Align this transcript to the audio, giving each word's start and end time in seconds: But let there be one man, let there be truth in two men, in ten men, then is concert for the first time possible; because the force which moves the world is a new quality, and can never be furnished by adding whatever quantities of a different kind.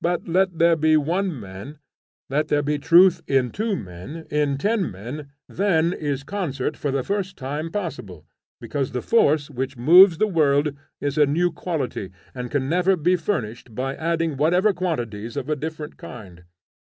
But 0.00 0.28
let 0.28 0.60
there 0.60 0.76
be 0.76 0.96
one 0.96 1.34
man, 1.40 1.80
let 2.30 2.46
there 2.46 2.62
be 2.62 2.78
truth 2.78 3.22
in 3.26 3.50
two 3.50 3.74
men, 3.74 4.24
in 4.30 4.56
ten 4.56 4.88
men, 4.88 5.32
then 5.48 5.92
is 5.92 6.22
concert 6.22 6.76
for 6.76 6.92
the 6.92 7.02
first 7.02 7.36
time 7.36 7.72
possible; 7.72 8.24
because 8.60 8.92
the 8.92 9.02
force 9.02 9.50
which 9.50 9.76
moves 9.76 10.18
the 10.18 10.28
world 10.28 10.76
is 11.00 11.18
a 11.18 11.26
new 11.26 11.50
quality, 11.50 12.12
and 12.36 12.52
can 12.52 12.68
never 12.68 12.94
be 12.94 13.16
furnished 13.16 13.74
by 13.74 13.96
adding 13.96 14.36
whatever 14.36 14.72
quantities 14.72 15.36
of 15.36 15.48
a 15.50 15.56
different 15.56 15.96
kind. 15.96 16.44